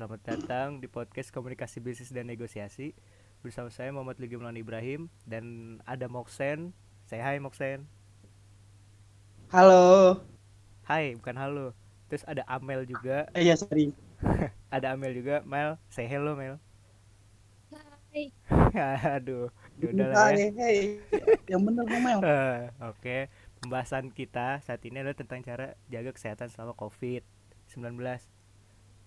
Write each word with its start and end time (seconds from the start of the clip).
selamat 0.00 0.24
datang 0.24 0.68
di 0.80 0.88
podcast 0.88 1.28
Komunikasi 1.28 1.76
Bisnis 1.76 2.08
dan 2.08 2.24
Negosiasi 2.24 2.96
Bersama 3.44 3.68
saya 3.68 3.92
Muhammad 3.92 4.16
Lugi 4.16 4.32
Mulan 4.32 4.56
Ibrahim 4.56 5.12
Dan 5.28 5.76
ada 5.84 6.08
Moksen 6.08 6.72
Saya 7.04 7.20
hai 7.28 7.36
Moksen 7.36 7.84
Halo. 9.52 10.24
Hai, 10.88 11.20
bukan 11.20 11.36
halo 11.36 11.76
Terus 12.08 12.24
ada 12.24 12.48
Amel 12.48 12.88
juga 12.88 13.28
Eh 13.36 13.44
ya 13.44 13.60
sorry. 13.60 13.92
Ada 14.72 14.96
Amel 14.96 15.12
juga 15.12 15.44
Mel, 15.44 15.76
say 15.92 16.08
hello 16.08 16.32
Mel 16.32 16.56
Hai. 17.68 18.32
Aduh, 19.20 19.52
yaudah 19.84 20.16
lah 20.16 20.32
ya 20.32 20.48
Hai, 20.48 20.48
hai. 20.56 20.76
Yang 21.44 21.60
bener 21.60 21.84
Mel. 21.84 22.18
Eh, 22.24 22.60
Oke, 22.88 23.28
pembahasan 23.60 24.08
kita 24.08 24.64
saat 24.64 24.80
ini 24.80 25.04
adalah 25.04 25.12
tentang 25.12 25.44
cara 25.44 25.76
jaga 25.92 26.16
kesehatan 26.16 26.48
selama 26.48 26.72
COVID-19 26.72 28.00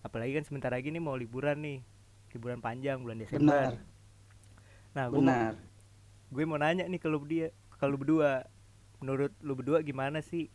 Apalagi 0.04 0.35
kan 0.35 0.43
sebentar 0.43 0.70
lagi 0.70 0.91
nih 0.91 0.99
mau 0.99 1.15
liburan 1.15 1.63
nih 1.63 1.79
Liburan 2.33 2.59
panjang 2.59 2.97
bulan 3.00 3.21
Desember 3.21 3.46
Benar. 3.46 3.73
Nah, 4.93 5.05
gue 5.09 5.21
mau, 5.21 5.25
Benar. 5.25 5.54
gue 6.33 6.43
mau 6.50 6.57
nanya 6.57 6.86
nih 6.89 7.01
ke 7.01 7.07
lu 7.09 7.21
dia, 7.25 7.54
ke 7.78 7.86
lu 7.86 7.97
berdua. 7.97 8.45
Menurut 9.01 9.33
lu 9.42 9.54
berdua 9.54 9.86
gimana 9.86 10.21
sih 10.25 10.50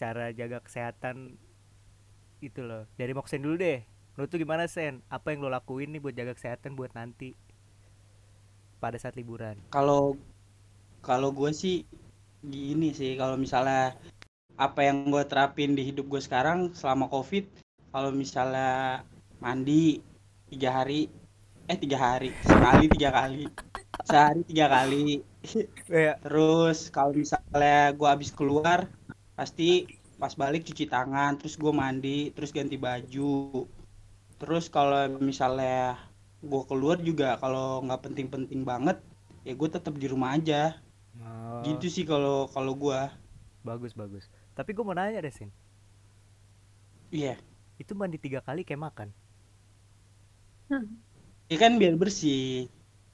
cara 0.00 0.32
jaga 0.32 0.64
kesehatan 0.64 1.36
itu 2.40 2.60
loh? 2.64 2.88
Dari 2.96 3.12
Moksen 3.12 3.44
dulu 3.44 3.60
deh. 3.60 3.84
Menurut 4.16 4.28
lu 4.32 4.38
gimana 4.40 4.64
Sen? 4.68 5.04
Apa 5.12 5.36
yang 5.36 5.44
lo 5.44 5.52
lakuin 5.52 5.92
nih 5.92 6.00
buat 6.00 6.16
jaga 6.16 6.32
kesehatan 6.32 6.76
buat 6.76 6.96
nanti 6.96 7.36
pada 8.80 8.96
saat 8.96 9.16
liburan? 9.16 9.60
Kalau 9.68 10.16
kalau 11.04 11.28
gue 11.28 11.52
sih 11.52 11.84
gini 12.42 12.96
sih 12.96 13.14
kalau 13.20 13.36
misalnya 13.36 13.94
apa 14.56 14.80
yang 14.84 15.08
gue 15.08 15.24
terapin 15.28 15.76
di 15.76 15.86
hidup 15.86 16.08
gue 16.08 16.20
sekarang 16.24 16.74
selama 16.74 17.06
covid 17.08 17.46
kalau 17.92 18.10
misalnya 18.10 19.04
mandi 19.42 20.00
tiga 20.50 20.70
hari 20.82 21.08
eh 21.70 21.78
tiga 21.78 21.98
hari 22.00 22.30
sekali 22.42 22.84
tiga 22.90 23.10
kali 23.14 23.46
sehari 24.02 24.42
tiga 24.50 24.66
kali. 24.66 25.22
Ya, 25.90 26.14
terus 26.22 26.90
kalau 26.90 27.12
misalnya 27.14 27.94
gue 27.94 28.08
habis 28.08 28.30
keluar 28.34 28.90
pasti 29.38 29.86
pas 30.18 30.34
balik 30.38 30.62
cuci 30.68 30.86
tangan 30.86 31.38
terus 31.38 31.54
gue 31.58 31.72
mandi 31.74 32.30
terus 32.34 32.50
ganti 32.54 32.76
baju. 32.78 33.66
Terus 34.40 34.66
kalau 34.70 35.06
misalnya 35.22 35.98
gue 36.42 36.62
keluar 36.70 36.98
juga 36.98 37.38
kalau 37.38 37.82
nggak 37.86 38.02
penting-penting 38.10 38.62
banget 38.66 38.98
ya 39.46 39.52
gue 39.54 39.68
tetap 39.70 39.94
di 39.98 40.06
rumah 40.10 40.34
aja. 40.38 40.78
Oh, 41.22 41.62
gitu 41.66 41.86
sih 41.90 42.04
kalau 42.08 42.50
kalau 42.50 42.74
gue 42.74 43.00
bagus 43.62 43.92
bagus. 43.94 44.24
Tapi 44.56 44.70
gue 44.76 44.84
mau 44.84 44.94
nanya 44.94 45.22
deh 45.22 45.34
Sen, 45.34 45.50
iya 47.12 47.36
itu 47.82 47.92
mandi 48.00 48.18
tiga 48.24 48.40
kali 48.46 48.60
kayak 48.68 48.82
makan? 48.88 49.08
ya 51.50 51.56
kan 51.62 51.72
biar 51.80 51.94
bersih 52.02 52.42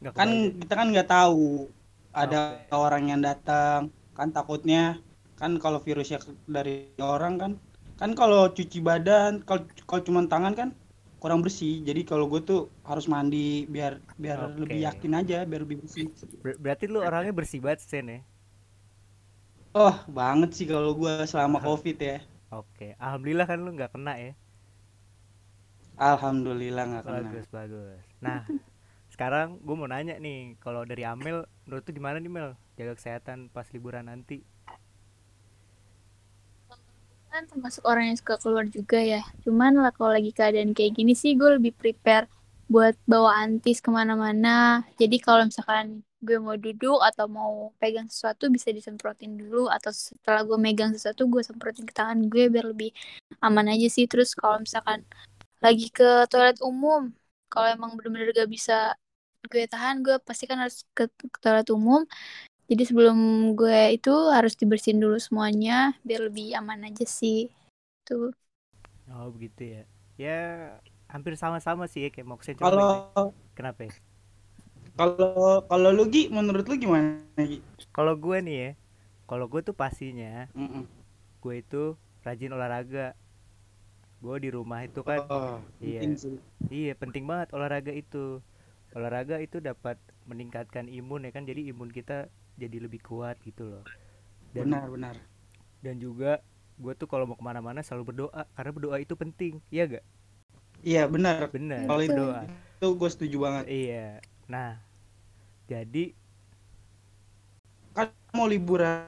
Nggak 0.01 0.15
kan 0.19 0.29
kebayang. 0.29 0.45
kita 0.61 0.75
kan 0.81 0.87
nggak 0.93 1.09
tahu 1.15 1.69
ada 2.23 2.41
Oke. 2.41 2.79
orang 2.87 3.05
yang 3.13 3.21
datang 3.29 3.81
kan 4.19 4.29
takutnya 4.37 4.79
kan 5.41 5.53
kalau 5.63 5.79
virusnya 5.87 6.19
dari 6.57 6.75
orang 7.15 7.35
kan 7.43 7.53
kan 8.01 8.11
kalau 8.21 8.41
cuci 8.57 8.79
badan 8.89 9.33
kalau 9.49 9.63
kalau 9.89 10.03
cuma 10.07 10.21
tangan 10.33 10.55
kan 10.61 10.69
kurang 11.23 11.41
bersih 11.45 11.73
jadi 11.89 12.01
kalau 12.11 12.25
gue 12.33 12.41
tuh 12.51 12.61
harus 12.89 13.07
mandi 13.13 13.67
biar 13.75 13.93
biar 14.23 14.39
Oke. 14.39 14.63
lebih 14.63 14.81
yakin 14.87 15.13
aja 15.21 15.37
biar 15.51 15.61
lebih 15.67 15.79
bersih 15.83 16.07
Ber- 16.43 16.59
berarti 16.63 16.85
lu 16.93 16.99
orangnya 17.09 17.33
bersih 17.39 17.61
banget 17.65 17.81
Sen 17.91 18.07
ya? 18.15 18.19
oh 19.85 19.97
banget 20.19 20.51
sih 20.57 20.67
kalau 20.73 20.91
gue 21.01 21.13
selama 21.31 21.59
Ah. 21.59 21.65
covid 21.67 21.97
ya 22.09 22.17
Oke, 22.61 22.87
alhamdulillah 23.05 23.47
kan 23.51 23.59
lu 23.65 23.71
nggak 23.77 23.93
kena 23.95 24.13
ya? 24.25 24.33
Alhamdulillah 25.99 26.85
nggak 26.89 27.05
kena. 27.05 27.21
Bagus 27.27 27.47
bagus. 27.51 28.03
Nah, 28.23 28.47
sekarang 29.13 29.59
gue 29.61 29.75
mau 29.77 29.91
nanya 29.91 30.17
nih, 30.17 30.57
kalau 30.63 30.87
dari 30.87 31.03
Amel, 31.05 31.45
menurut 31.67 31.83
tuh 31.83 31.95
gimana 31.95 32.23
nih 32.23 32.33
Mel? 32.33 32.51
Jaga 32.79 32.95
kesehatan 32.95 33.51
pas 33.51 33.67
liburan 33.75 34.07
nanti? 34.07 34.47
kan 37.29 37.45
termasuk 37.45 37.85
orang 37.87 38.11
yang 38.11 38.19
suka 38.19 38.35
keluar 38.41 38.67
juga 38.67 38.99
ya. 38.99 39.23
Cuman 39.45 39.79
lah 39.79 39.93
kalau 39.95 40.17
lagi 40.17 40.33
keadaan 40.35 40.73
kayak 40.75 40.97
gini 40.99 41.13
sih 41.15 41.37
gue 41.37 41.61
lebih 41.61 41.77
prepare 41.77 42.27
buat 42.67 42.97
bawa 43.07 43.45
antis 43.47 43.79
ke 43.79 43.93
mana-mana. 43.93 44.83
Jadi 44.99 45.23
kalau 45.23 45.47
misalkan 45.47 46.03
gue 46.19 46.35
mau 46.43 46.59
duduk 46.59 46.99
atau 46.99 47.31
mau 47.31 47.71
pegang 47.79 48.11
sesuatu 48.11 48.51
bisa 48.51 48.75
disemprotin 48.75 49.39
dulu. 49.39 49.71
Atau 49.71 49.95
setelah 49.95 50.43
gue 50.43 50.59
megang 50.59 50.91
sesuatu 50.97 51.31
gue 51.31 51.45
semprotin 51.45 51.87
ke 51.87 51.95
tangan 51.95 52.27
gue 52.27 52.51
biar 52.51 52.75
lebih 52.75 52.91
aman 53.45 53.71
aja 53.71 53.87
sih. 53.87 54.09
Terus 54.11 54.35
kalau 54.35 54.59
misalkan 54.65 55.05
lagi 55.65 55.85
ke 55.97 56.05
toilet 56.31 56.59
umum 56.71 57.03
kalau 57.51 57.67
emang 57.77 57.91
bener-bener 57.97 58.31
gak 58.41 58.51
bisa 58.57 58.73
gue 59.51 59.63
tahan 59.73 59.97
gue 60.05 60.15
pasti 60.29 60.45
kan 60.51 60.59
harus 60.63 60.79
ke, 60.97 61.03
ke 61.35 61.39
toilet 61.45 61.69
umum 61.77 62.03
jadi 62.71 62.83
sebelum 62.89 63.19
gue 63.59 63.79
itu 63.97 64.11
harus 64.37 64.55
dibersihin 64.61 65.01
dulu 65.05 65.17
semuanya 65.27 65.73
biar 66.07 66.21
lebih 66.29 66.47
aman 66.61 66.81
aja 66.89 67.05
sih. 67.19 67.39
Tuh. 68.09 68.33
Oh 69.09 69.29
begitu 69.35 69.63
ya? 69.75 69.83
Ya 70.19 70.39
hampir 71.13 71.35
sama-sama 71.39 71.85
sih 71.89 72.01
ya 72.07 72.11
kayak 72.13 72.29
Moksen 72.29 72.57
cuma 72.59 72.73
kalau 72.73 72.79
beda- 72.79 73.33
kenapa 73.57 73.81
ya? 73.89 73.95
kalau 74.99 75.65
kalau 75.71 75.89
lu 75.97 76.05
Gi 76.13 76.23
menurut 76.37 76.65
lu 76.71 76.75
gimana 76.85 77.23
Gi 77.51 77.59
Kalau 77.97 78.15
gue 78.25 78.39
nih 78.47 78.57
ya, 78.65 78.71
kalau 79.31 79.47
gue 79.53 79.61
tuh 79.69 79.75
pastinya 79.83 80.33
Mm-mm. 80.57 80.87
gue 81.43 81.55
itu 81.63 81.83
rajin 82.27 82.53
olahraga. 82.57 83.15
Gue 84.19 84.37
di 84.43 84.51
rumah 84.51 84.83
itu 84.83 85.01
kan, 85.07 85.23
oh 85.31 85.63
Iya. 85.79 86.03
penting 86.03 86.15
sih. 86.19 86.35
iya 86.71 86.93
penting 86.99 87.23
banget 87.25 87.55
olahraga 87.55 87.95
itu. 87.95 88.43
Olahraga 88.91 89.39
itu 89.39 89.63
dapat 89.63 89.95
meningkatkan 90.27 90.91
imun 90.91 91.23
ya 91.23 91.31
kan, 91.31 91.47
jadi 91.47 91.71
imun 91.71 91.89
kita 91.89 92.27
jadi 92.59 92.83
lebih 92.83 92.99
kuat 93.05 93.39
gitu 93.47 93.63
loh. 93.69 93.85
Dan 94.51 94.73
benar 94.75 94.89
benar. 94.91 95.17
dan 95.79 95.95
juga 96.03 96.43
gue 96.75 96.91
tuh 96.99 97.07
kalau 97.07 97.23
mau 97.23 97.39
ke 97.39 97.45
mana-mana 97.47 97.79
selalu 97.87 98.11
berdoa 98.11 98.43
karena 98.55 98.71
berdoa 98.75 98.97
itu 98.99 99.15
penting 99.15 99.63
iya 99.71 99.87
gak 99.87 100.03
iya 100.83 101.07
benar. 101.07 101.47
Bener 101.55 101.87
Kalau 101.87 102.03
itu- 102.03 102.11
berdoa 102.19 102.41
itu 102.51 102.87
gue 102.99 103.11
setuju 103.15 103.37
banget. 103.39 103.65
Iya. 103.71 104.09
Nah 104.51 104.83
jadi 105.71 106.19
kan 107.95 108.11
mau 108.35 108.51
liburan 108.51 109.07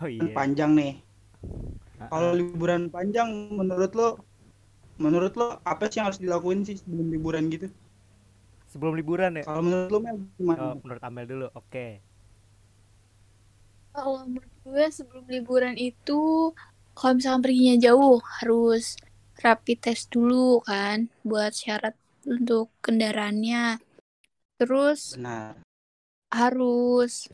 oh 0.00 0.08
iya. 0.08 0.32
panjang 0.32 0.72
nih. 0.72 0.92
Kalau 1.98 2.32
liburan 2.32 2.88
panjang 2.88 3.28
menurut 3.52 3.92
lo 3.92 4.08
menurut 4.98 5.32
lo 5.38 5.46
apa 5.62 5.86
sih 5.90 5.98
yang 6.02 6.06
harus 6.10 6.20
dilakuin 6.20 6.66
sih 6.66 6.76
sebelum 6.82 7.06
liburan 7.14 7.44
gitu? 7.54 7.66
Sebelum 8.68 8.94
liburan 9.00 9.38
ya? 9.40 9.44
Kalau 9.48 9.62
menurut 9.64 9.88
lo 9.94 9.98
Mel 10.04 10.16
gimana? 10.36 10.60
Oh, 10.60 10.74
menurut 10.82 11.02
Amel 11.02 11.24
dulu 11.24 11.46
oke. 11.54 11.86
Kalau 13.94 14.14
menurut 14.28 14.52
gue 14.62 14.84
sebelum 14.92 15.24
liburan 15.26 15.74
itu 15.80 16.52
kalau 16.98 17.12
misalkan 17.18 17.42
perginya 17.46 17.76
jauh 17.78 18.18
harus 18.42 18.98
rapid 19.42 19.78
test 19.78 20.10
dulu 20.10 20.60
kan 20.66 21.08
buat 21.22 21.54
syarat 21.54 21.94
untuk 22.26 22.70
kendaraannya. 22.84 23.78
Terus 24.58 25.14
benar. 25.14 25.62
harus 26.34 27.30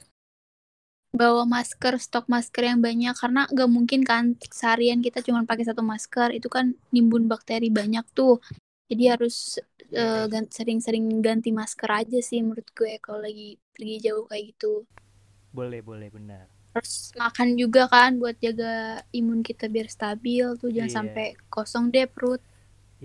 bawa 1.21 1.43
masker, 1.55 1.95
stok 2.07 2.27
masker 2.35 2.63
yang 2.71 2.81
banyak 2.89 3.15
karena 3.23 3.43
gak 3.59 3.71
mungkin 3.77 4.01
kan 4.11 4.25
seharian 4.61 5.01
kita 5.07 5.19
cuma 5.27 5.41
pakai 5.51 5.65
satu 5.71 5.83
masker 5.93 6.29
itu 6.39 6.49
kan 6.57 6.67
nimbun 6.95 7.25
bakteri 7.33 7.69
banyak 7.81 8.05
tuh. 8.19 8.35
Jadi 8.91 9.05
harus 9.13 9.37
eh, 10.03 10.25
gan- 10.33 10.51
sering-sering 10.57 11.05
ganti 11.27 11.51
masker 11.61 11.91
aja 12.01 12.19
sih 12.29 12.41
menurut 12.45 12.69
gue 12.79 12.93
kalau 13.05 13.21
lagi 13.27 13.49
pergi 13.75 13.97
jauh 14.07 14.25
kayak 14.31 14.45
gitu. 14.55 14.73
boleh 15.55 15.81
boleh 15.81 16.09
benar 16.13 16.47
Terus 16.75 16.95
makan 17.23 17.49
juga 17.63 17.83
kan 17.95 18.11
buat 18.23 18.37
jaga 18.45 18.73
imun 19.19 19.41
kita 19.49 19.65
biar 19.75 19.89
stabil 19.97 20.45
tuh 20.61 20.71
jangan 20.77 20.91
Iya. 20.91 20.97
sampai 20.99 21.27
kosong 21.55 21.85
deh 21.95 22.07
perut. 22.15 22.43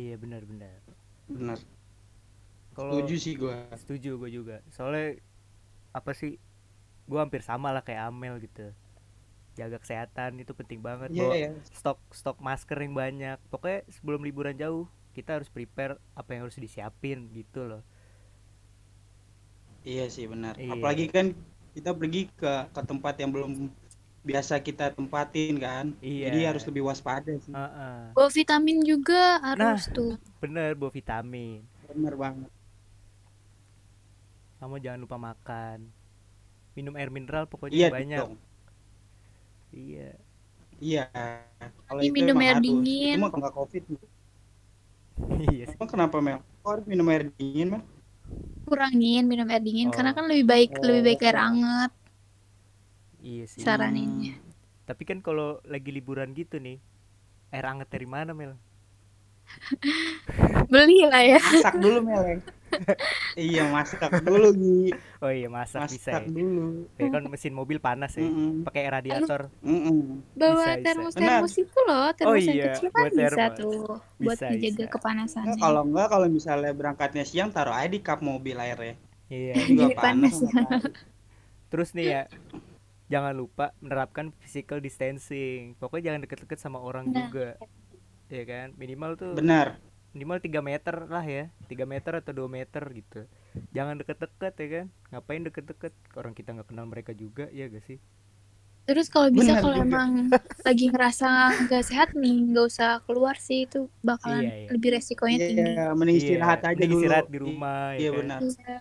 iya 0.01 0.15
benar 0.21 0.41
benar 0.49 0.79
benar 1.29 1.59
kalau 2.73 2.95
setuju 2.95 3.15
sih 3.21 3.33
gue 3.38 3.53
setuju 3.77 4.09
gue 4.21 4.29
juga 4.33 4.55
soalnya 4.73 5.19
apa 5.95 6.12
sih 6.17 6.38
gue 7.09 7.17
hampir 7.17 7.41
sama 7.41 7.73
lah 7.73 7.81
kayak 7.81 8.06
Amel 8.06 8.38
gitu 8.38 8.69
jaga 9.57 9.75
kesehatan 9.75 10.39
itu 10.39 10.53
penting 10.53 10.79
banget 10.79 11.09
iya 11.09 11.25
bawa 11.25 11.35
ya 11.35 11.51
stok 11.73 12.00
stok 12.13 12.38
masker 12.39 12.77
yang 12.77 12.94
banyak 12.94 13.38
pokoknya 13.50 13.81
sebelum 13.89 14.21
liburan 14.21 14.56
jauh 14.56 14.85
kita 15.11 15.35
harus 15.35 15.50
prepare 15.50 15.97
apa 16.13 16.29
yang 16.31 16.45
harus 16.45 16.56
disiapin 16.56 17.27
gitu 17.33 17.65
loh 17.65 17.81
iya 19.81 20.06
sih 20.07 20.29
benar 20.29 20.56
Iya. 20.56 20.77
apalagi 20.77 21.09
kan 21.09 21.33
kita 21.73 21.91
pergi 21.91 22.29
ke 22.31 22.53
ke 22.69 22.81
tempat 22.85 23.15
yang 23.17 23.33
belum 23.33 23.51
biasa 24.19 24.62
kita 24.62 24.94
tempatin 24.94 25.57
kan 25.57 25.85
Iya. 26.00 26.29
jadi 26.29 26.39
harus 26.53 26.63
lebih 26.63 26.85
waspada 26.85 27.33
sih 27.39 27.51
Heeh. 27.51 28.13
Bawa 28.13 28.29
vitamin 28.29 28.77
juga 28.83 29.41
Nah. 29.57 29.73
harus 29.75 29.89
tuh. 29.89 30.15
bener 30.39 30.77
bawa 30.77 30.91
vitamin 30.94 31.65
benar 31.89 32.13
banget 32.15 32.51
kamu 34.59 34.75
jangan 34.77 35.00
lupa 35.00 35.17
makan 35.17 35.89
minum 36.79 36.93
air 36.99 37.09
mineral 37.11 37.45
pokoknya 37.51 37.75
iya 37.79 37.87
banyak 37.91 38.19
dong 38.21 38.33
iya 39.75 40.09
iya 40.79 41.03
kalau 41.87 42.01
Ini 42.01 42.09
itu 42.09 42.15
minum 42.17 42.35
emang 42.35 42.43
air 42.45 42.57
harus. 42.57 42.65
dingin. 42.65 43.15
itu 43.15 43.21
mah 43.21 43.29
kalau 43.31 43.41
nggak 43.43 43.55
covid 43.59 43.83
iya 45.53 45.63
sih 45.67 45.77
Emang 45.77 45.89
kenapa 45.93 46.17
Mel? 46.25 46.39
Kok 46.63 46.69
harus 46.73 46.85
minum 46.91 47.05
air 47.11 47.23
dingin 47.37 47.67
Mel? 47.73 47.83
kurangin 48.69 49.23
minum 49.25 49.47
air 49.49 49.61
dingin 49.65 49.89
karena 49.89 50.11
Oh. 50.13 50.15
kan 50.17 50.25
lebih 50.31 50.45
baik 50.45 50.71
lebih 50.87 51.01
baik 51.07 51.21
air 51.27 51.37
Oh. 51.37 51.43
hangat 51.45 51.91
iya 53.19 53.45
sih 53.51 53.61
saraninnya 53.65 54.33
tapi 54.87 55.03
kan 55.05 55.19
kalau 55.21 55.61
lagi 55.65 55.89
liburan 55.93 56.33
gitu 56.33 56.57
nih 56.57 56.77
air 57.53 57.65
hangat 57.65 57.89
dari 57.89 58.07
mana 58.07 58.31
Mel 58.33 58.53
beli 60.71 60.99
lah 61.09 61.23
ya 61.25 61.41
Masak 61.41 61.75
dulu 61.81 61.99
Mel. 62.05 62.23
Ya. 62.71 62.80
iya 63.39 63.62
masak 63.75 64.12
dulu 64.27 64.48
Gi. 64.62 64.69
oh 65.24 65.31
iya 65.38 65.48
masak, 65.57 65.83
bisa 65.94 66.12
Masak 66.12 66.24
ya 66.24 66.30
dulu. 66.38 66.62
Kayak 66.95 67.12
kan 67.16 67.24
mesin 67.33 67.54
mobil 67.60 67.80
panas 67.86 68.12
ya 68.21 68.27
Mm-mm. 68.27 68.63
pakai 68.66 68.83
radiator 68.95 69.42
Mm-mm. 69.63 69.98
bawa 70.39 70.68
termos 70.86 71.16
termos 71.21 71.54
itu 71.63 71.77
loh 71.88 72.06
termos 72.19 72.44
yang 72.50 72.60
iya, 72.60 72.66
kecil 72.66 72.88
kan 72.98 73.06
buat 73.06 73.13
bisa 73.19 73.44
termos. 73.44 73.56
tuh 73.60 74.01
buat 74.24 74.39
bisa. 74.42 74.86
kepanasannya 74.94 75.56
Nggak, 75.57 75.57
kalau 75.63 75.81
enggak 75.88 76.07
kalau 76.13 76.27
misalnya 76.38 76.71
berangkatnya 76.80 77.24
siang 77.31 77.50
taruh 77.56 77.75
aja 77.80 77.89
di 77.95 78.00
kap 78.07 78.19
mobil 78.30 78.57
airnya. 78.66 78.95
iya 79.30 79.54
Juga 79.68 79.86
Jadi 79.86 79.94
panas 79.98 80.36
panas. 80.44 80.51
kali. 80.54 80.89
terus 81.69 81.89
nih 81.98 82.07
ya 82.13 82.22
jangan 83.13 83.33
lupa 83.42 83.65
menerapkan 83.83 84.31
physical 84.42 84.80
distancing 84.86 85.75
pokoknya 85.81 86.13
jangan 86.13 86.22
deket-deket 86.25 86.60
sama 86.62 86.80
orang 86.81 87.06
Nah. 87.06 87.19
juga 87.19 87.57
ya 88.30 88.44
kan 88.45 88.68
minimal 88.81 89.12
tuh 89.19 89.36
Benar. 89.38 89.80
Minimal 90.09 90.38
3 90.41 90.61
meter 90.61 90.95
lah 91.06 91.25
ya 91.25 91.44
3 91.69 91.85
meter 91.85 92.11
atau 92.17 92.33
2 92.33 92.50
meter 92.50 92.81
gitu 92.91 93.21
jangan 93.71 93.95
deket-deket 93.97 94.53
ya 94.57 94.67
kan 94.73 94.85
ngapain 95.11 95.41
deket-deket 95.45 95.94
orang 96.17 96.33
kita 96.33 96.50
nggak 96.57 96.67
kenal 96.67 96.85
mereka 96.89 97.11
juga 97.13 97.45
ya 97.53 97.69
gak 97.69 97.85
sih 97.85 97.97
terus 98.89 99.06
kalau 99.06 99.29
bisa 99.29 99.61
kalau 99.61 99.77
emang 99.77 100.33
lagi 100.65 100.89
ngerasa 100.89 101.29
nggak 101.69 101.83
sehat 101.85 102.09
nih 102.17 102.41
nggak 102.50 102.65
usah 102.73 102.97
keluar 103.06 103.38
sih 103.38 103.69
itu 103.69 103.85
bakalan 104.01 104.50
Iya, 104.50 104.53
iya. 104.65 104.67
lebih 104.73 104.89
resikonya 104.97 105.38
tinggi 105.38 105.61
Iya, 105.77 105.85
mending 105.94 106.17
istirahat 106.17 106.59
aja 106.65 106.73
mending 106.73 106.89
dulu. 106.89 106.97
istirahat 107.05 107.27
di 107.29 107.38
rumah 107.38 107.79
Iya 107.94 108.01
ya 108.01 108.09
kan? 108.09 108.17
benar. 108.17 108.39
Iya. 108.41 108.77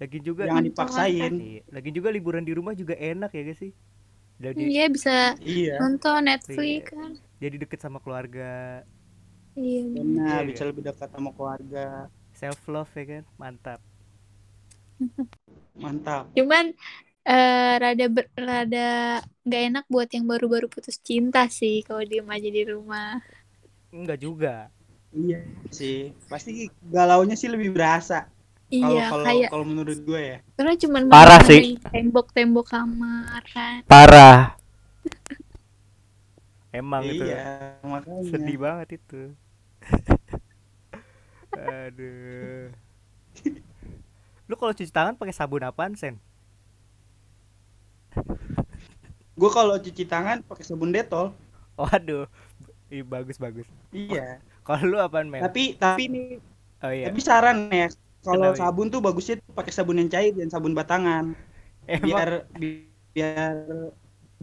lagi 0.00 0.18
juga 0.18 0.42
Jangan 0.48 0.64
dipaksain. 0.64 1.32
Iya, 1.36 1.60
lagi 1.70 1.90
juga 1.92 2.08
liburan 2.10 2.42
di 2.42 2.52
rumah 2.56 2.74
juga 2.74 2.94
enak 2.98 3.30
ya 3.30 3.42
gak 3.46 3.58
sih 3.62 3.72
jadi 4.40 4.58
Iya 4.58 4.84
bisa 4.90 5.16
Iya. 5.38 5.74
nonton 5.78 6.20
Netflix 6.26 6.58
Iya. 6.58 6.90
kan 6.90 7.10
jadi 7.38 7.56
deket 7.62 7.78
sama 7.78 8.02
keluarga 8.02 8.82
iya 9.58 9.80
Benar, 9.94 10.40
Iya, 10.46 10.50
bisa 10.50 10.62
lebih 10.68 10.82
dekat 10.88 11.08
sama 11.14 11.30
keluarga. 11.36 11.80
self 12.40 12.60
love 12.72 12.92
ya 12.98 13.04
kan 13.10 13.24
mantap 13.40 13.80
Mantap. 15.82 16.26
cuman 16.36 16.64
eh 17.30 17.72
rada 17.82 18.04
ber- 18.16 18.32
rada 18.48 18.78
nggak 19.46 19.62
enak 19.68 19.84
buat 19.94 20.08
yang 20.16 20.26
baru-baru 20.32 20.66
putus 20.74 20.96
cinta 21.08 21.40
sih 21.58 21.74
kalau 21.86 22.02
diem 22.10 22.28
aja 22.36 22.48
di 22.56 22.62
rumah 22.72 23.06
enggak 23.94 24.18
juga 24.22 24.54
Iya 25.10 25.42
sih. 25.74 26.14
Pasti 26.30 26.50
galaunya 26.94 27.34
sih 27.34 27.50
lebih 27.50 27.74
berasa. 27.74 28.30
Kalau 28.80 29.00
iya 29.00 29.06
kalau 29.10 29.24
kayak 29.24 29.50
kalau 29.50 29.64
menurut 29.66 29.98
gue 30.08 30.20
ya. 30.32 30.38
karena 30.56 30.74
cuman 30.82 31.04
Parah 31.10 31.42
main-main 31.42 31.74
tembok-tembok 31.92 32.66
kamar 32.74 33.42
kan 33.54 33.80
parah 33.88 34.56
emang 36.74 37.04
itu 37.12 37.24
Iya, 37.24 37.36
makanya. 37.92 38.22
sedih 38.28 38.56
banget 38.64 38.88
itu 39.00 39.34
aduh 41.56 42.70
lu 44.50 44.54
kalau 44.58 44.72
cuci 44.74 44.90
tangan 44.92 45.14
pakai 45.16 45.34
sabun 45.34 45.62
apaan 45.64 45.94
sen 45.96 46.14
Gue 49.40 49.50
kalau 49.56 49.74
cuci 49.84 50.04
tangan 50.12 50.38
pakai 50.48 50.64
sabun 50.68 50.90
detol. 50.94 51.26
waduh 51.78 52.26
Ih, 52.90 53.04
bagus 53.06 53.38
bagus 53.40 53.68
Iya. 53.94 54.20
kalau 54.66 54.84
lu 54.90 54.96
apaan 55.00 55.28
Mel 55.32 55.46
Tapi 55.46 55.60
tapi 55.82 56.00
ini 56.08 56.18
oh 56.84 56.92
iya 56.92 57.06
tapi 57.06 57.20
saran 57.28 57.58
ya. 57.80 57.86
Kalau 58.26 58.50
sabun 58.60 58.86
tuh 58.92 59.00
bagusnya 59.06 59.34
pakai 59.58 59.72
sabun 59.76 59.96
yang 60.00 60.10
cair 60.14 60.32
dan 60.40 60.48
sabun 60.54 60.74
batangan. 60.78 61.24
emang 61.86 62.06
Biar 62.06 62.30
bi- 62.60 62.88
biar 63.14 63.54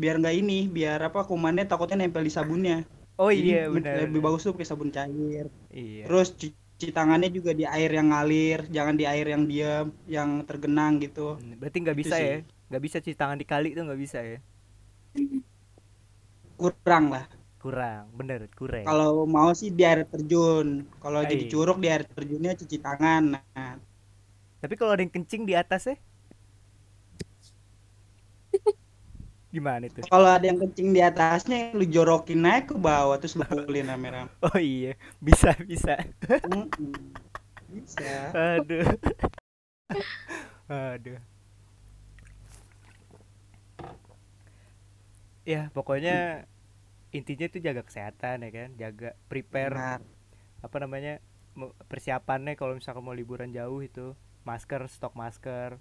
biar 0.01 0.15
nggak 0.21 0.35
ini, 0.41 0.53
biar 0.77 0.99
apa 1.09 1.19
kumannya 1.29 1.63
takutnya 1.71 1.95
nempel 2.01 2.23
di 2.27 2.33
sabunnya. 2.37 2.75
oh 3.17 3.31
iya 3.31 3.69
men- 3.73 3.89
benar 3.93 4.07
Lebih 4.07 4.19
bagus 4.25 4.41
tuh 4.45 4.53
pakai 4.55 4.69
sabun 4.71 4.89
cair. 4.97 5.45
iya 5.71 6.07
Terus 6.07 6.27
cuci 6.41 6.87
tangannya 6.97 7.29
juga 7.37 7.51
di 7.59 7.65
air 7.75 7.89
yang 7.97 8.07
ngalir, 8.13 8.59
jangan 8.75 8.95
di 9.01 9.05
air 9.13 9.27
yang 9.33 9.43
diam, 9.51 9.85
yang 10.15 10.29
tergenang 10.49 10.93
gitu. 11.05 11.21
Berarti 11.59 11.77
nggak 11.83 11.97
Itu 11.97 12.07
bisa 12.07 12.15
ya 12.21 12.37
nggak 12.69 12.83
bisa 12.85 12.97
cuci 13.03 13.15
tangan 13.21 13.37
di 13.41 13.45
kali 13.47 13.67
tuh 13.75 13.83
nggak 13.87 14.01
bisa 14.03 14.19
ya 14.31 14.37
Kurang 16.57 17.05
lah. 17.13 17.25
kurang 17.61 18.03
bener 18.17 18.41
kurang 18.57 18.87
Kalau 18.87 19.11
mau 19.35 19.49
sih 19.59 19.69
di 19.77 19.81
air 19.89 20.01
terjun. 20.11 20.67
Kalau 21.03 21.21
jadi 21.31 21.43
curug 21.51 21.77
di 21.83 21.87
air 21.93 22.03
terjunnya 22.15 22.51
cuci 22.59 22.77
tangan. 22.85 23.21
Nah, 23.33 23.71
tapi 24.61 24.73
kalau 24.79 24.91
ada 24.95 25.01
yang 25.05 25.13
kencing 25.13 25.43
di 25.49 25.53
atas 25.57 25.81
ya 25.89 25.95
gimana 29.57 29.89
itu 29.89 30.05
kalau 30.05 30.29
ada 30.29 30.45
yang 30.45 30.61
kencing 30.61 30.93
di 30.93 31.01
atasnya, 31.01 31.73
lu 31.73 31.83
jorokin 31.89 32.45
naik 32.45 32.69
ke 32.69 32.75
bawah 32.77 33.17
terus 33.17 33.33
lu 33.33 33.43
pulin 33.49 33.89
rame-rame. 33.89 34.29
oh 34.47 34.57
iya 34.61 34.93
bisa 35.17 35.57
bisa. 35.65 35.97
Bisa. 37.67 38.31
aduh 38.31 38.85
aduh 40.93 41.19
ya 45.47 45.71
pokoknya 45.71 46.43
intinya 47.15 47.45
itu 47.47 47.63
jaga 47.63 47.81
kesehatan 47.87 48.43
ya 48.43 48.51
kan 48.51 48.69
jaga 48.75 49.09
prepare 49.31 49.73
Benar. 49.73 49.99
apa 50.59 50.77
namanya 50.83 51.13
persiapannya 51.87 52.59
kalau 52.59 52.75
misalkan 52.75 53.01
mau 53.01 53.15
liburan 53.15 53.49
jauh 53.55 53.79
itu 53.79 54.13
masker 54.43 54.85
stok 54.91 55.15
masker 55.15 55.79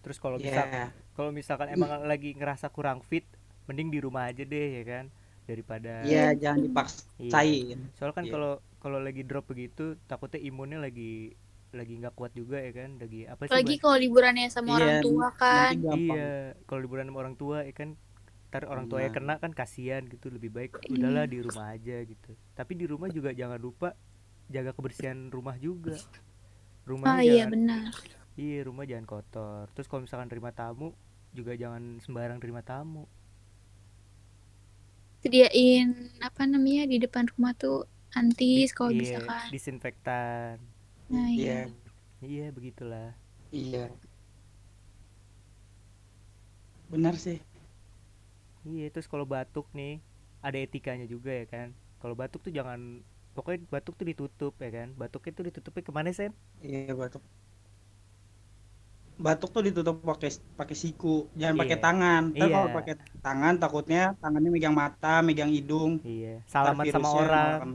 terus 0.00 0.16
kalau 0.16 0.36
bisa 0.36 0.62
Iya. 0.62 0.84
kalau 1.12 1.30
misalkan 1.30 1.68
emang 1.70 2.04
lagi 2.04 2.32
ngerasa 2.32 2.68
kurang 2.68 3.00
fit 3.00 3.24
mending 3.64 3.88
di 3.88 3.98
rumah 3.98 4.26
aja 4.26 4.42
deh 4.42 4.68
ya 4.80 4.84
kan 4.84 5.04
daripada 5.44 6.02
Iya, 6.02 6.32
jangan 6.34 6.60
dipaksain. 6.64 7.28
Iya. 7.28 7.76
soalnya 7.94 8.14
kan 8.14 8.24
Iya. 8.24 8.32
kalau 8.32 8.52
kalau 8.78 8.98
lagi 8.98 9.22
drop 9.22 9.44
begitu 9.46 9.94
takutnya 10.04 10.40
imunnya 10.40 10.80
lagi 10.80 11.36
lagi 11.70 11.94
nggak 11.96 12.14
kuat 12.14 12.34
juga 12.34 12.58
ya 12.58 12.72
kan 12.72 12.98
lagi 12.98 13.30
apa 13.30 13.46
sih 13.46 13.54
lagi 13.54 13.74
kalau 13.78 13.94
liburannya 13.94 14.48
sama 14.48 14.74
orang 14.74 14.90
Iya, 14.90 15.02
tua 15.04 15.28
kan 15.32 15.72
iya 15.94 16.32
kalau 16.64 16.80
liburan 16.82 17.06
sama 17.06 17.18
orang 17.20 17.36
tua 17.36 17.62
ya 17.62 17.70
kan 17.70 17.94
ntar 18.50 18.66
orang 18.66 18.90
tua 18.90 19.06
Iya. 19.06 19.14
kena 19.14 19.38
kan 19.38 19.54
kasihan 19.54 20.02
gitu 20.02 20.26
lebih 20.26 20.50
baik 20.50 20.82
udahlah 20.90 21.30
di 21.30 21.38
rumah 21.38 21.70
aja 21.70 22.02
gitu 22.02 22.34
tapi 22.52 22.74
di 22.74 22.90
rumah 22.90 23.06
juga 23.06 23.30
jangan 23.30 23.60
lupa 23.60 23.94
jaga 24.50 24.74
kebersihan 24.74 25.30
rumah 25.30 25.54
juga 25.56 25.94
rumahnya 26.82 27.14
ah 27.14 27.22
iya 27.22 27.46
jangan 27.46 27.52
benar 27.54 27.82
iya 28.38 28.58
rumah 28.68 28.84
jangan 28.90 29.06
kotor. 29.12 29.64
Terus 29.74 29.86
kalau 29.90 30.02
misalkan 30.06 30.30
terima 30.32 30.50
tamu 30.54 30.94
juga 31.36 31.52
jangan 31.62 31.82
sembarang 32.04 32.38
terima 32.42 32.62
tamu. 32.62 33.06
Sediain 35.22 35.88
apa 36.28 36.42
namanya 36.52 36.84
di 36.92 36.96
depan 37.04 37.24
rumah 37.32 37.52
tuh 37.62 37.78
antis 38.18 38.68
kalau 38.76 38.92
iya, 38.92 39.00
bisa 39.00 39.18
kan 39.28 39.50
disinfektan. 39.52 40.56
Nah 41.12 41.28
Iya, 41.38 41.50
iya. 41.50 41.68
Iya 42.24 42.44
begitulah. 42.56 43.08
Iya. 43.52 43.90
Benar 46.90 47.14
sih. 47.16 47.38
iya 48.72 48.86
terus 48.92 49.08
kalau 49.12 49.26
batuk 49.34 49.66
nih 49.78 49.92
ada 50.46 50.58
etikanya 50.64 51.06
juga 51.14 51.30
ya 51.40 51.44
kan? 51.54 51.68
Kalau 52.00 52.14
batuk 52.20 52.40
tuh 52.46 52.52
jangan 52.58 52.80
pokoknya 53.36 53.60
batuk 53.72 53.94
tuh 54.00 54.06
ditutup 54.10 54.54
ya 54.64 54.70
kan? 54.76 54.88
Batuknya 55.00 55.32
tuh 55.36 55.44
ditutupnya 55.48 55.82
ke 55.88 55.92
mana 55.96 56.10
sen? 56.18 56.32
Iya, 56.62 56.94
batuk. 57.00 57.22
Batuk 59.24 59.48
tuh 59.54 59.62
ditutup 59.66 59.96
pakai 60.10 60.30
pakai 60.60 60.76
siku, 60.82 61.08
jangan 61.40 61.56
pakai 61.62 61.76
Iya. 61.76 61.82
tangan. 61.84 62.22
Ntar 62.34 62.48
Iya. 62.48 62.54
kalau 62.54 62.68
pakai 62.76 62.94
tangan 63.26 63.54
takutnya 63.62 64.00
tangannya 64.22 64.50
megang 64.54 64.76
mata, 64.82 65.08
megang 65.28 65.50
hidung. 65.56 65.92
iya 66.10 66.28
Ntar 66.60 66.72
salaman 66.72 66.86
sama 66.94 67.08
orang 67.22 67.66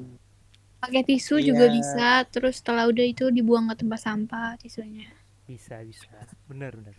pakai 0.81 1.01
tisu 1.09 1.35
juga 1.49 1.65
Iya. 1.65 1.75
bisa 1.77 2.07
terus 2.33 2.53
setelah 2.63 2.83
udah 2.91 3.05
itu 3.13 3.25
dibuang 3.37 3.65
ke 3.71 3.75
tempat 3.81 3.99
sampah 4.07 4.49
tisunya 4.61 5.07
bisa 5.49 5.75
bisa 5.89 6.09
bener 6.49 6.71
bener 6.77 6.95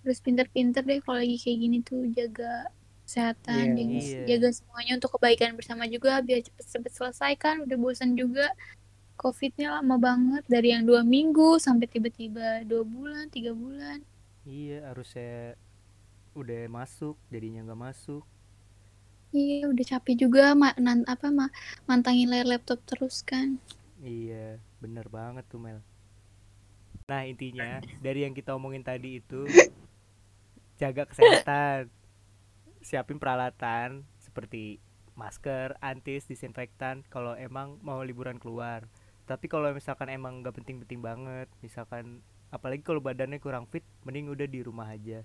terus 0.00 0.18
pinter-pinter 0.24 0.82
deh 0.88 0.98
kalau 1.04 1.18
lagi 1.20 1.36
kayak 1.42 1.58
gini 1.64 1.76
tuh 1.84 2.00
jaga 2.18 2.44
kesehatan 3.04 3.64
Iya. 3.66 3.74
jaga, 3.78 3.96
Iya. 4.00 4.20
jaga 4.30 4.48
semuanya 4.58 4.92
untuk 4.98 5.10
kebaikan 5.18 5.50
bersama 5.58 5.84
juga 5.94 6.10
biar 6.26 6.40
cepet-cepet 6.46 6.92
selesai 6.98 7.32
kan 7.42 7.54
udah 7.64 7.76
bosan 7.84 8.10
juga 8.20 8.46
covidnya 9.20 9.76
lama 9.76 10.00
banget 10.00 10.48
dari 10.48 10.72
yang 10.72 10.88
dua 10.88 11.04
minggu 11.04 11.60
sampai 11.60 11.84
tiba-tiba 11.84 12.64
dua 12.64 12.80
bulan 12.88 13.28
tiga 13.28 13.52
bulan. 13.52 14.00
Iya 14.48 14.88
harusnya 14.88 15.60
udah 16.32 16.64
masuk 16.72 17.20
jadinya 17.28 17.68
nggak 17.68 17.82
masuk. 17.92 18.24
Iya 19.36 19.68
udah 19.68 19.84
capek 19.84 20.24
juga 20.24 20.56
ma 20.56 20.72
nan 20.80 21.04
apa 21.04 21.28
ma 21.28 21.52
mantangin 21.84 22.32
layar 22.32 22.48
laptop 22.48 22.80
terus 22.88 23.20
kan. 23.20 23.60
Iya, 24.00 24.56
bener 24.80 25.12
banget 25.12 25.44
tuh 25.52 25.60
Mel. 25.60 25.84
Nah 27.04 27.28
intinya 27.28 27.84
dari 28.00 28.24
yang 28.24 28.32
kita 28.32 28.56
omongin 28.56 28.80
tadi 28.80 29.20
itu 29.20 29.44
jaga 30.80 31.04
kesehatan, 31.04 31.92
siapin 32.80 33.20
peralatan 33.20 34.08
seperti 34.16 34.80
masker 35.20 35.76
antis 35.84 36.24
disinfektan 36.24 37.04
kalau 37.12 37.36
emang 37.36 37.76
mau 37.84 38.00
liburan 38.00 38.40
keluar 38.40 38.88
tapi 39.30 39.46
kalau 39.46 39.70
misalkan 39.70 40.10
emang 40.10 40.42
nggak 40.42 40.58
penting-penting 40.58 40.98
banget 40.98 41.46
misalkan 41.62 42.18
apalagi 42.50 42.82
kalau 42.82 42.98
badannya 42.98 43.38
kurang 43.38 43.70
fit 43.70 43.86
mending 44.02 44.26
udah 44.26 44.50
di 44.50 44.58
rumah 44.66 44.90
aja. 44.90 45.22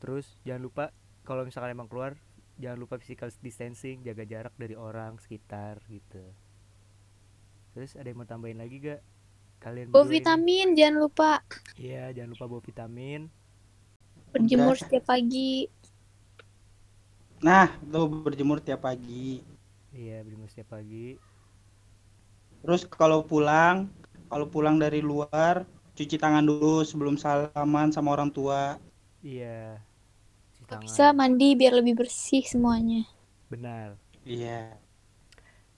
Terus 0.00 0.24
jangan 0.48 0.62
lupa 0.64 0.84
kalau 1.28 1.44
misalkan 1.44 1.76
emang 1.76 1.84
keluar 1.84 2.16
jangan 2.56 2.80
lupa 2.80 2.96
physical 2.96 3.28
distancing 3.44 4.00
jaga 4.00 4.24
jarak 4.24 4.56
dari 4.56 4.72
orang 4.72 5.20
sekitar 5.20 5.84
gitu. 5.92 6.24
Terus 7.76 7.92
ada 7.92 8.08
yang 8.08 8.24
mau 8.24 8.24
tambahin 8.24 8.56
lagi 8.56 8.80
gak 8.80 9.04
kalian 9.60 9.92
Bawa 9.92 10.08
berdua 10.08 10.16
ini? 10.16 10.16
vitamin 10.16 10.66
jangan 10.72 10.96
lupa. 10.96 11.30
Iya 11.76 12.04
jangan 12.16 12.30
lupa 12.32 12.44
bawa 12.48 12.62
vitamin. 12.64 13.20
Berjemur 14.32 14.80
setiap 14.80 15.04
pagi. 15.12 15.68
Nah, 17.44 17.68
lu 17.92 18.08
berjemur 18.24 18.58
tiap 18.64 18.80
pagi. 18.88 19.44
iya 19.92 20.20
berjemur 20.24 20.48
setiap 20.48 20.76
pagi 20.76 21.16
Terus 22.66 22.82
kalau 22.90 23.20
pulang, 23.30 23.76
kalau 24.30 24.46
pulang 24.50 24.76
dari 24.82 25.00
luar, 25.00 25.54
cuci 25.96 26.16
tangan 26.20 26.44
dulu 26.50 26.82
sebelum 26.90 27.14
salaman 27.16 27.88
sama 27.94 28.12
orang 28.16 28.28
tua. 28.36 28.76
iya 29.24 29.80
cuci 30.54 30.64
tangan. 30.70 30.82
bisa 30.82 31.04
mandi 31.18 31.48
biar 31.60 31.72
lebih 31.78 31.94
bersih 32.00 32.42
semuanya. 32.52 33.02
benar 33.50 33.98
Iya. 34.26 34.78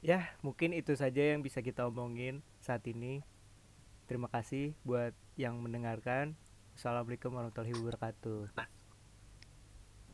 ya 0.03 0.21
mungkin 0.47 0.71
itu 0.75 0.95
saja 0.95 1.23
yang 1.35 1.41
bisa 1.47 1.59
kita 1.63 1.87
omongin 1.91 2.43
saat 2.63 2.83
ini 2.87 3.23
terima 4.09 4.29
kasih 4.31 4.75
buat 4.87 5.15
yang 5.39 5.59
mendengarkan 5.65 6.35
assalamualaikum 6.79 7.31
warahmatullahi 7.35 7.75
wabarakatuh 7.79 8.41